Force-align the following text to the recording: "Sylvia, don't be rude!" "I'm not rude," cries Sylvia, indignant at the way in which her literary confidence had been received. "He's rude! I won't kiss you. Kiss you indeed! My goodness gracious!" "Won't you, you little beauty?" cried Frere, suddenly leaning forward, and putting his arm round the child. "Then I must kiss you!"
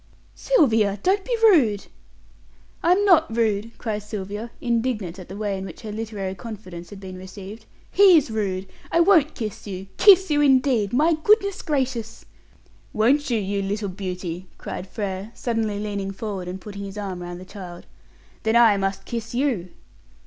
"Sylvia, 0.33 0.97
don't 1.03 1.23
be 1.23 1.37
rude!" 1.43 1.85
"I'm 2.81 3.05
not 3.05 3.37
rude," 3.37 3.77
cries 3.77 4.03
Sylvia, 4.03 4.49
indignant 4.59 5.19
at 5.19 5.29
the 5.29 5.37
way 5.37 5.55
in 5.59 5.63
which 5.63 5.81
her 5.81 5.91
literary 5.91 6.33
confidence 6.33 6.89
had 6.89 6.99
been 6.99 7.17
received. 7.19 7.67
"He's 7.91 8.31
rude! 8.31 8.65
I 8.91 8.99
won't 8.99 9.35
kiss 9.35 9.67
you. 9.67 9.85
Kiss 9.97 10.31
you 10.31 10.41
indeed! 10.41 10.91
My 10.91 11.13
goodness 11.23 11.61
gracious!" 11.61 12.25
"Won't 12.93 13.29
you, 13.29 13.37
you 13.37 13.61
little 13.61 13.89
beauty?" 13.89 14.47
cried 14.57 14.87
Frere, 14.87 15.29
suddenly 15.35 15.79
leaning 15.79 16.09
forward, 16.09 16.47
and 16.47 16.59
putting 16.59 16.83
his 16.83 16.97
arm 16.97 17.21
round 17.21 17.39
the 17.39 17.45
child. 17.45 17.85
"Then 18.41 18.55
I 18.55 18.77
must 18.77 19.05
kiss 19.05 19.35
you!" 19.35 19.69